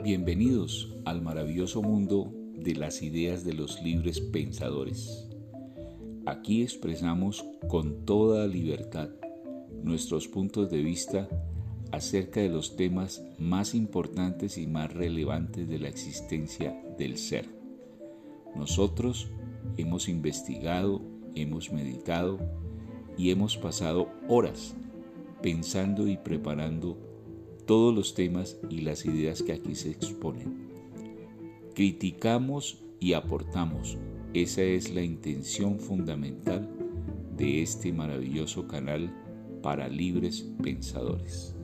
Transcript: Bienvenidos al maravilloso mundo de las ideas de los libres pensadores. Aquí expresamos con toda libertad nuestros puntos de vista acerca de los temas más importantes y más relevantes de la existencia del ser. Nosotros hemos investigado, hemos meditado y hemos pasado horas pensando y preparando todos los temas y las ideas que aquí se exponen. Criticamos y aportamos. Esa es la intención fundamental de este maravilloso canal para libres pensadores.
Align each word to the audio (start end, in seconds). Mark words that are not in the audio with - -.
Bienvenidos 0.00 0.94
al 1.04 1.22
maravilloso 1.22 1.82
mundo 1.82 2.32
de 2.54 2.76
las 2.76 3.02
ideas 3.02 3.44
de 3.44 3.52
los 3.52 3.82
libres 3.82 4.20
pensadores. 4.20 5.28
Aquí 6.24 6.62
expresamos 6.62 7.44
con 7.66 8.04
toda 8.04 8.46
libertad 8.46 9.08
nuestros 9.82 10.28
puntos 10.28 10.70
de 10.70 10.82
vista 10.82 11.28
acerca 11.90 12.38
de 12.38 12.48
los 12.48 12.76
temas 12.76 13.24
más 13.40 13.74
importantes 13.74 14.56
y 14.56 14.68
más 14.68 14.94
relevantes 14.94 15.68
de 15.68 15.80
la 15.80 15.88
existencia 15.88 16.80
del 16.96 17.18
ser. 17.18 17.48
Nosotros 18.54 19.28
hemos 19.78 20.08
investigado, 20.08 21.02
hemos 21.34 21.72
meditado 21.72 22.38
y 23.16 23.32
hemos 23.32 23.56
pasado 23.56 24.10
horas 24.28 24.76
pensando 25.42 26.06
y 26.06 26.16
preparando 26.16 27.07
todos 27.68 27.94
los 27.94 28.14
temas 28.14 28.56
y 28.70 28.80
las 28.80 29.04
ideas 29.04 29.42
que 29.42 29.52
aquí 29.52 29.74
se 29.74 29.90
exponen. 29.90 30.70
Criticamos 31.74 32.78
y 32.98 33.12
aportamos. 33.12 33.98
Esa 34.32 34.62
es 34.62 34.94
la 34.94 35.02
intención 35.02 35.78
fundamental 35.78 36.66
de 37.36 37.62
este 37.62 37.92
maravilloso 37.92 38.66
canal 38.66 39.14
para 39.62 39.86
libres 39.86 40.48
pensadores. 40.62 41.57